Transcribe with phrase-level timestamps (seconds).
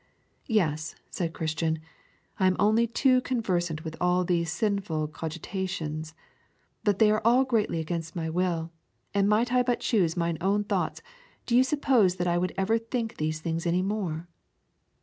[0.47, 1.77] Yes, said Christian,
[2.39, 6.15] I am only too conversant with all these sinful cogitations,
[6.83, 8.71] but they are all greatly against my will,
[9.13, 11.03] and might I but choose mine own thoughts,
[11.45, 14.27] do you suppose that I would ever think these things any more?